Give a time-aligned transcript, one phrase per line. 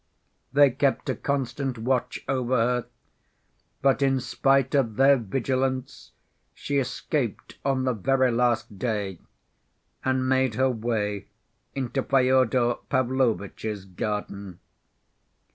[0.51, 2.85] They kept a constant watch over her,
[3.83, 6.11] but in spite of their vigilance
[6.55, 9.19] she escaped on the very last day,
[10.03, 11.27] and made her way
[11.75, 14.59] into Fyodor Pavlovitch's garden.